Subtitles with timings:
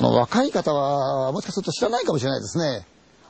[0.00, 2.86] あの、若い方は、もしかすると知らないかもしれないですね。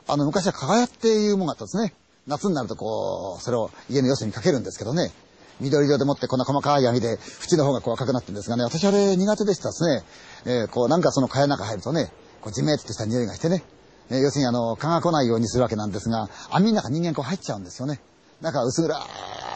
[0.07, 1.93] あの、昔は輝っていうものがあったんですね。
[2.27, 5.11] 夏になるとこう、それを家の四隅にかけるんですけどね。
[5.59, 10.03] 緑色でもってこんな細かい網で、縁の方がこう赤くなってるんですがね、私あれ苦手でしたですね。
[10.45, 13.65] えー、こう、なんかその蚊帳の中入るとね、こう、じめっとした匂いがしてね。
[14.09, 17.99] えー、要するにあの、蚊が来ないようにするわけなんですが、網の中人間こう入っちゃうんですよね。
[18.39, 18.97] なんか薄暗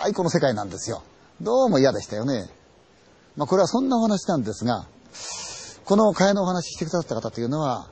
[0.10, 1.02] いこの世界なんですよ。
[1.40, 2.50] どうも嫌でしたよね。
[3.38, 4.86] まあこれはそんなお話なんですが、
[5.85, 7.88] この蚊帳のお話してくださった方というのは、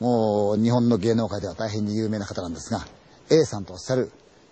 [0.00, 2.86] もう日本の芸能界では大変に有名な方なんですが、
[3.30, 4.10] A さんとおっしゃる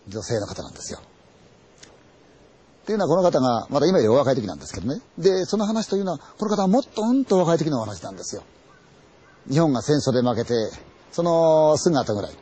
[0.08, 1.00] 女性の方なんですよ。
[1.00, 5.00] っていうのはこの方が、まだ今よりお若い時なんですけどね。
[5.16, 8.42] で、その話というのは、この方はもっとうんと若い時のお話なんですよ。
[9.50, 10.54] 日本が戦争で負けて、
[11.10, 12.32] そのすぐ後ぐらい、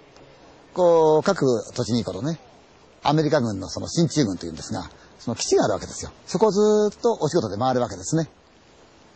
[0.74, 2.40] こう、各土地に行くとね、
[3.04, 4.90] アメリカ軍のその進駐軍というんですが、
[5.20, 6.10] その基地があるわけですよ。
[6.26, 8.28] そこをずっとお仕事で回るわけですね。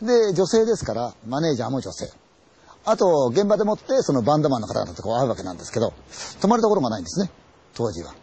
[0.01, 2.11] で、女性ですから、マネージャーも女性。
[2.85, 5.93] あと、現場でもって、そのバンドマンの方々とこう会うわけなんですけど、
[6.39, 7.31] 泊まるところがないんですね、
[7.73, 8.13] 当時は。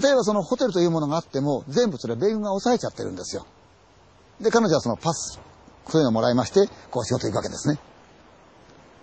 [0.00, 3.46] 例えばそのホテルというものがあっても、全部それ米軍が抑えちゃってるんですよ。
[4.40, 5.38] で、彼女はそのパス、
[5.88, 7.78] そういうのをもらいまして、こう仕事行くわけですね。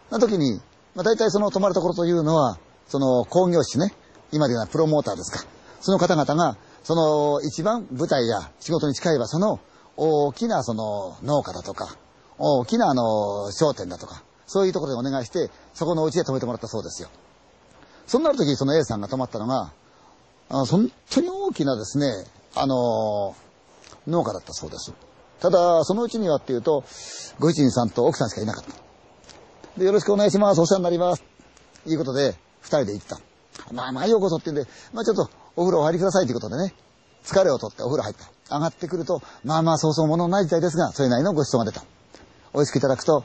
[0.10, 0.60] な時に、
[0.96, 3.94] まあ大体その泊まるところというのは、その工業士ね、
[4.32, 5.48] 今で言うのはプロモーターですか。
[5.80, 9.60] その方々が、その一番舞台や仕事に近い場所の
[10.02, 11.98] 大きなその農家だとか、
[12.38, 17.10] 大きなあの商店だとか、そういうところでお願いして、そこのうちで泊めてもらったそうですよ。
[18.08, 19.74] そんな時、その A さんが泊まったのが、
[20.48, 22.08] あの、本当に大きなですね、
[22.56, 23.36] あの、
[24.08, 24.94] 農家だったそうです。
[25.42, 26.86] ただ、そのうちにはっていうと、
[27.38, 28.72] ご主人さんと奥さんしかいなかった。
[29.78, 30.62] で、よろしくお願いします。
[30.62, 31.24] お世話になります。
[31.86, 33.20] いうことで、二人で行った。
[33.74, 36.74] まあまあようこそって言うんで、まあちょっとお風呂お入りくださいということでね、
[37.24, 38.56] 疲れを取ってお風呂入った。
[38.56, 41.86] 上がってくると、まあまあそうそう物のない時代ですが、それなりのご馳走が出た。
[42.54, 43.24] 美味しくいただくと、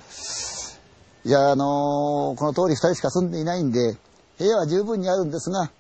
[1.25, 3.97] いや、あのー、この通り二人しか住んでいないんで、
[4.39, 5.71] 部屋は十分にあるんですが、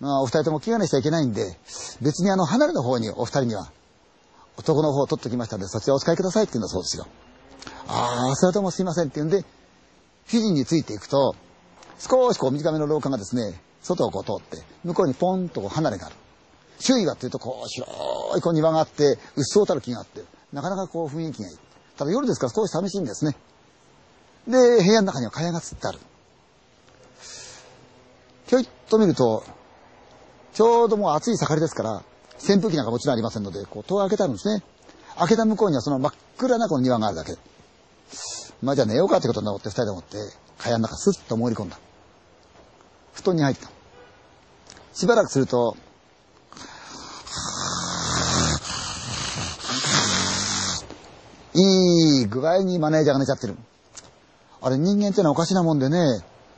[0.00, 1.56] まあ、お二人とも気兼ねしちゃいけないんで、
[2.02, 3.70] 別にあの、離れの方にお二人には、
[4.56, 7.06] 男の方を取っときましたので、そちらお使いくださいって言うんだそうですよ。
[7.86, 9.42] ああ、それともすいませんって言うんで、
[10.26, 11.36] フィジについていくと、
[11.98, 16.16] 少しこう短めの廊下がですね、外をこう通って、向こうにポンとこう離れがある。
[16.80, 17.90] 周囲はっていうと、こう、広
[18.38, 19.04] いこう庭があって、
[19.36, 20.22] うっそうたる木があって、
[20.52, 21.58] なかなかこう雰囲気がいい。
[21.96, 23.36] ただ夜ですから少し寂しいんですね。
[24.46, 25.98] で、部屋の中には蚊帳がつってある。
[28.46, 29.44] ひょいっと見ると、
[30.54, 32.02] ちょうどもう暑い盛りですから、
[32.40, 34.62] 扇風機なんかもちろんありませんので、こう戸を開けてあるんですね。
[35.18, 37.36] 開けた向こうにはその真っ暗なこの庭があるだけ。
[38.62, 40.16] まあじゃあ寝ようかってことになって二人でもって、
[40.58, 41.78] 蚊帳の中スッと潜り込んだ。
[43.12, 43.68] 布団に入った。
[44.94, 45.76] しばらくすると、
[51.54, 53.56] いい具合にマネージャーが寝ちゃってる。
[54.60, 55.98] あれ人間ってのはおかしなもんでね、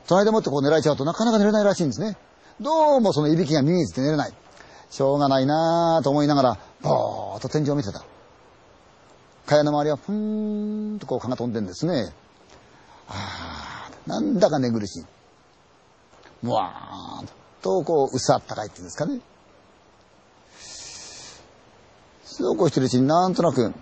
[0.07, 2.17] 隣でもってこう寝られちゃうとなかなか寝れないらしいんですね。
[2.61, 4.33] どうもそのいびきが耳につて寝れない。
[4.91, 8.05] しょうがないなぁと思いながら、ぼーっと天井を見てた。
[9.47, 12.13] 蚊帳の周りはふーんとこう蚊が飛んでんですね。
[13.09, 16.47] ああ、なんだか寝苦しい。
[16.47, 17.29] もわーん
[17.63, 19.21] とこう、薄あったかいっていうんですかね。
[22.25, 23.75] そうこうしてるうちになんとなく、ん？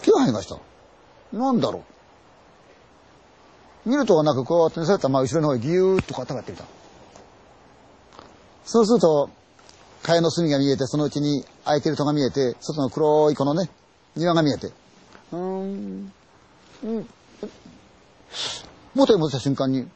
[0.00, 0.58] 気が入りました。
[1.32, 1.84] なんだろ
[3.84, 3.88] う。
[3.88, 6.64] 見るとはなく、こうやって寝されたまあ後ろの方へギューッとこうやってみた。
[8.64, 9.30] そうすると、
[10.02, 13.70] 蚊帳の隅が見えて、そのうちに開いてる戸が見えて、外の黒いこのね、
[14.16, 16.12] 庭が見えて、うーん、
[16.84, 17.08] うん、
[18.94, 19.88] 元へ戻した瞬間に、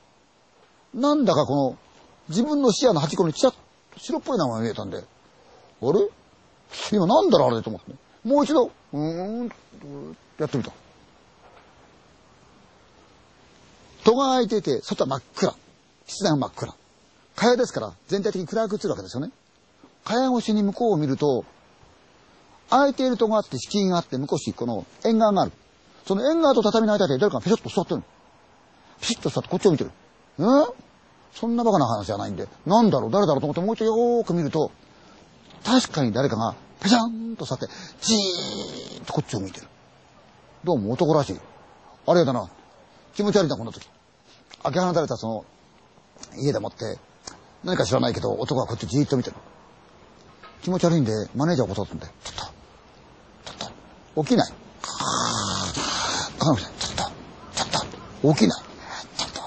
[0.94, 1.76] なんだかこの、
[2.28, 3.54] 自分の視野の端っこにちゃっ
[3.96, 5.04] 白っぽいのが見えたんで、あれ？
[6.92, 7.92] 今なんだろうあれと思って、
[8.24, 9.50] もう一度、うーん、
[10.38, 10.72] やってみた。
[14.04, 15.54] 戸が開いていて、外は真っ暗。
[16.06, 16.74] 室内は真っ暗。
[17.36, 19.30] 蚊帳ですから、全体的に暗く映るわけですよね。
[20.04, 21.44] 蚊帳越しに向こうを見ると、
[22.68, 25.52] 開いている戸があって、敷居があって、向こうし、この縁側がある。
[26.06, 28.02] その縁側と畳の間で誰かがペシッと座ってる
[29.00, 29.90] ピシッと座ってこっちを見てる。
[30.38, 30.42] え？
[31.32, 33.40] そんなバカな話じゃないんで、なんだろう、誰だろう？
[33.40, 34.72] と思ってもう一度よーく見ると、
[35.64, 37.66] 確かに誰かがペシャンと座って、
[38.00, 39.66] じーっとこっちを見てる。
[40.64, 41.40] どうも男らしい。
[42.06, 42.50] あれだな。
[43.14, 43.88] 気持ち悪いな、この時。
[44.62, 45.44] 開け放たれたその、
[46.38, 46.98] 家でもって、
[47.64, 49.36] 何か知らないけど、男がこっちじーっと見てる。
[50.62, 52.46] 気持ち悪いんで、マネージャーを起こそうと思って、ちょっ
[53.44, 53.72] と、ちょっ
[54.14, 54.52] と、起きない。
[56.38, 57.02] 彼女、ちょっと、
[57.54, 57.70] ちょっ
[58.22, 58.62] と、起きない。
[59.16, 59.40] ちょっと、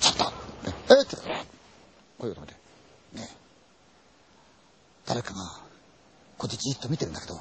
[0.00, 1.16] ちょっと、えって、
[2.18, 2.54] 声を止めて、
[3.14, 3.28] ね
[5.06, 5.60] 誰かが、
[6.38, 7.34] こっちじっと見てるんだけど、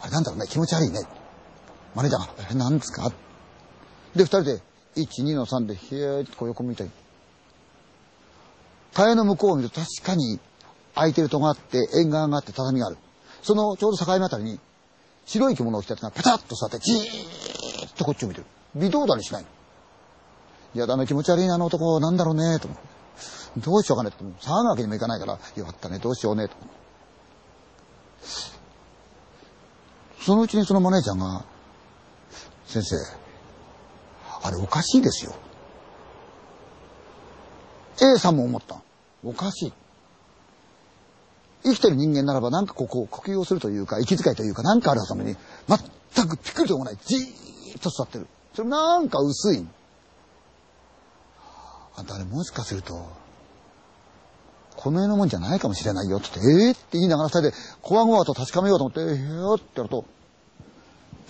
[0.00, 1.00] あれなんだろうね、気持ち悪いね。
[1.94, 3.10] マネージャーが、え、なんですか？
[4.14, 4.60] で、二人で、
[4.96, 6.90] 1、2の3で、ひえーってこう横向いたり。
[8.94, 10.38] 蚊帳の向こうを見ると確かに
[10.94, 12.98] 空いてる戸があって、縁側があって畳がある。
[13.42, 14.60] そのちょうど境目あたりに、
[15.26, 18.46] 白い着物を着たやつがペタッと座って、じーっとこっちを見てる。
[18.76, 19.48] 微動だにしないの。
[20.74, 22.84] いやだめ気持ち悪いな、あの男、なんだろうね、と思って。
[23.58, 26.81] どうしようかねって、騒ぐわけにもいかないから、よかったね、どうしようね、と思って。
[30.20, 31.44] そのうちにそのマネージャーが、
[32.66, 32.96] 先生、
[34.42, 35.34] あれおかしいですよ。
[38.00, 38.82] A さんも思った。
[39.24, 39.72] おかしい。
[41.64, 45.36] 生きてる人間ならばなんかここ、呼吸をするというか、息遣いというか、なんかあるはずなのに、
[46.14, 48.26] 全くピクリともない、じーっと座ってる。
[48.54, 49.66] それなんか薄い。
[51.94, 53.06] あんたあれもしかすると、
[54.82, 57.52] この世のもんじゃないかもしれないよって言って、ええー、って言いながら二人で、
[57.82, 60.04] こわごわと確かめようと思って、えー、よってやると、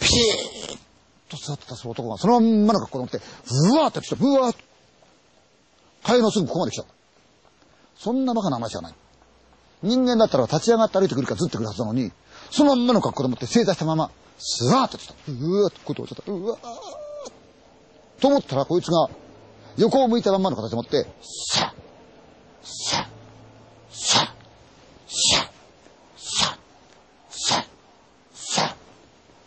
[0.01, 0.79] ピシーッ
[1.29, 3.21] と座ってたその男が、そのまんまの格好で持って、
[3.71, 4.57] ブワーって来た、ブワーッ
[6.03, 6.87] 替えのすぐここまで来た。
[7.99, 8.95] そんなバカな話はない。
[9.83, 12.11] 人間だったら立ち上がって歩いてくるかずってくるはずなのに、
[12.51, 15.15] そのまんまの格好でもって正座したまま、スワーッと来た。
[15.29, 16.33] うわーってことをちゃった。
[16.33, 19.11] うわーと思ったらこいつが、
[19.77, 21.75] 横を向いたまんまの形でもって、さ
[22.63, 23.13] さ
[23.91, 24.33] さ
[25.09, 25.39] さ
[26.17, 26.59] さ
[27.31, 27.67] さ
[28.33, 28.67] さ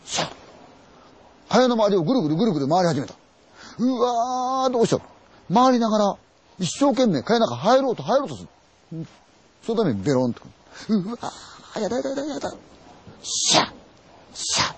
[0.05, 0.31] さ
[1.67, 3.15] 蚊帳の周りをぐるぐるぐるぐる回り始めた。
[3.77, 5.01] うわーどうしよ
[5.49, 5.53] う。
[5.53, 6.15] 回りながら、
[6.59, 8.49] 一生懸命蚊帳の中入ろうと入ろうとする。
[9.63, 10.41] そのためにベロンと。
[10.89, 12.53] うわーやだやだやだやだ。
[13.21, 13.73] シャッ
[14.33, 14.75] シャッ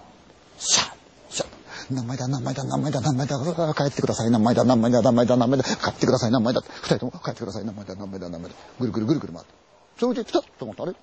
[0.58, 0.94] シャッ
[1.30, 1.50] シャッ。
[1.94, 3.38] 何枚だ何枚だ何枚だ何枚だ。
[3.74, 4.32] 帰ってください。
[4.32, 5.64] 何枚だ何枚だ何枚だ何枚だ。
[5.64, 6.32] 帰ってください。
[6.32, 6.62] 何枚だ。
[6.62, 7.66] 二人とも帰ってください。
[7.66, 8.58] 何枚だ何枚だ何枚だ。
[8.80, 9.54] ぐるぐるぐるぐる回って。
[10.00, 10.84] それでピタッと思った。
[10.84, 10.94] あれ？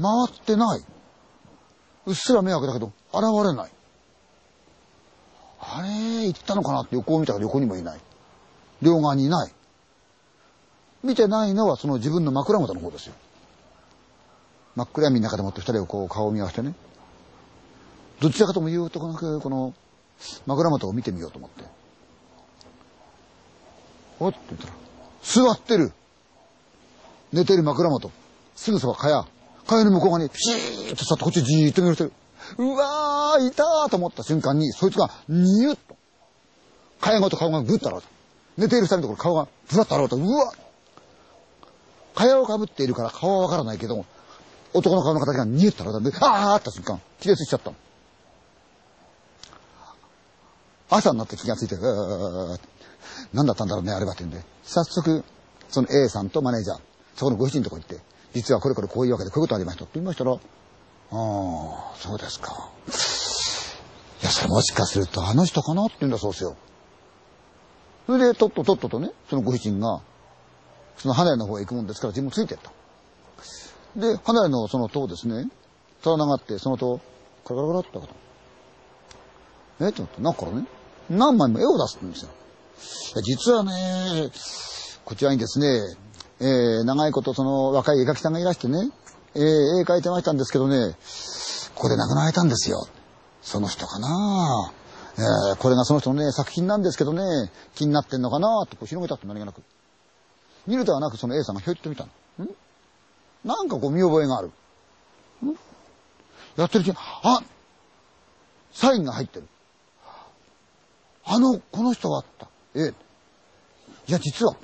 [0.00, 0.84] 回ってない。
[2.08, 3.70] うっすら迷惑だけど現れない。
[5.60, 8.00] あれ行ったのかなって横を見たら横にもいない。
[8.80, 9.52] 両側にいない。
[11.04, 13.14] 見てないのはその自分の枕元の方ですよ。
[14.74, 16.74] 真っ暗闇の中でもって二人をこう顔を見合わせてね。
[18.20, 19.74] どちらかとも言うとこのこの
[20.46, 21.64] 枕元を見てみようと思って。
[24.18, 24.74] おっって言ったら
[25.22, 25.92] 座ってる。
[27.34, 28.10] 寝てる枕元。
[28.56, 29.37] すぐそば蚊帳
[29.68, 32.12] 蚊帳の向こう側にピシーッと座ってこっちじーっと見られてる
[32.56, 35.96] うわーいたーと思った瞬間にそいつがニュッと
[37.00, 38.08] 蚊帳ごと顔がグッと現れた
[38.56, 40.52] 寝ている二人のところ顔がブラッと現れたうわ
[42.14, 44.04] 蚊帳をかぶっているから顔はわからないけど
[44.72, 47.72] 男の顔の形がニュッと現れたんであーって瞬間気絶しちゃった
[50.90, 52.58] 朝になって気がついて、うー
[53.34, 55.24] 何だったんだろうね、あれはって言うんで、早速、
[55.68, 56.78] その A さんとマネージャー、
[57.14, 58.00] そこのご主人のとこ行って、
[58.34, 60.38] 実はこれこれこういうわけでこういうことありましたって言いましたら、ああ、
[61.96, 62.70] そうですか。
[64.20, 66.56] いや、それもしかするとあの人かなって言うんだそうですよ。
[68.06, 70.00] それで、とっととっととね、そのご主人が、
[70.96, 72.72] その花屋の方へ行くもんですから自分もついてった。
[73.96, 75.48] で、花屋のその塔ですね、
[76.04, 77.00] 連ながって、その塔、
[77.44, 78.08] カラカラカラってこと。
[79.86, 79.88] え？
[79.90, 80.66] って思って、中かね、
[81.08, 82.30] 何枚も絵を出すんですよ。
[83.22, 84.30] 実はね、
[85.04, 85.96] こちらにですね、
[86.40, 88.90] えー、長いことその若い絵描きさんがいらしてね、
[89.34, 89.42] えー、
[89.80, 90.94] 絵描いてましたんですけどね、
[91.74, 92.86] ここで亡くなられたんですよ。
[93.42, 94.72] その人かな
[95.16, 99.62] えー、これがその人のね、作品なんですけどね、気になってんのかなとこう広げたって何気なく。
[100.66, 102.06] 見るではなくその A さんがひょいっと見た
[102.38, 102.44] の。
[102.44, 102.48] ん？
[103.44, 104.48] なんかこう見覚えがある。
[104.48, 104.50] ん？
[106.56, 107.42] やってるうちに、あ
[108.72, 109.48] サインが入ってる。
[111.24, 112.48] あの、この人はあった。
[112.74, 112.94] ええ。
[114.06, 114.54] いや、実は、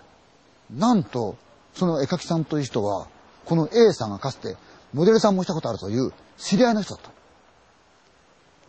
[0.71, 1.37] なんと、
[1.75, 3.09] その絵描きさんという人は、
[3.45, 4.57] この A さんがかつて
[4.93, 7.11] モデルさんもしたことあるという知り合いの人だった。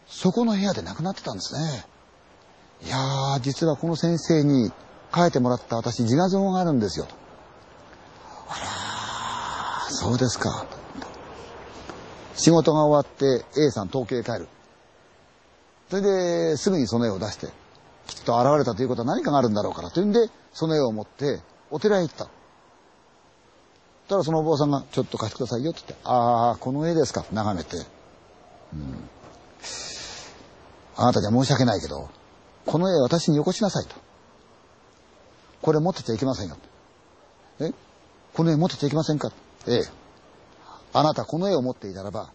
[0.07, 1.85] そこの部屋で亡くなってたんですね。
[2.83, 4.71] いやー、実はこの先生に
[5.15, 7.05] 書いてもらった私自画像があるんですよ。
[7.05, 7.15] と
[8.50, 10.65] あらー、そうですか。
[12.35, 14.47] 仕事が終わって A さん東京へ帰る。
[15.89, 17.47] それで、すぐにその絵を出して、
[18.07, 22.27] きっと現れたということは何かがあるんだろうからというんで、その絵を持ってお寺へ行った。
[24.07, 27.77] たらそのお坊さんが、ちょっと貸してくださいよって言って、ああ、この絵ですか、眺めて。
[28.74, 29.09] うん。
[30.97, 32.09] あなたには申し訳ないけど、
[32.65, 33.95] この絵私によこしなさいと。
[35.62, 36.57] これ持ってちゃいけませんよ。
[37.59, 37.71] え？
[38.33, 39.31] この絵持ってちゃいけませんか？
[39.67, 39.81] ええ。
[40.93, 42.31] あなたこの絵を持っていたらば、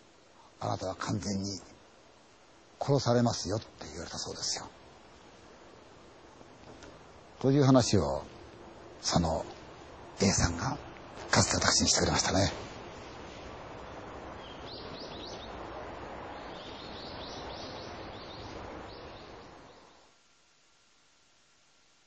[0.59, 1.61] あなたは完全に
[2.81, 4.67] 殺されますよって言われたそうですよ。
[7.41, 8.23] という話を、
[9.01, 9.47] その
[10.21, 10.77] A さんが
[11.31, 12.70] かつて私にしてくれましたね。